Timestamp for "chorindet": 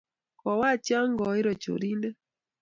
1.61-2.15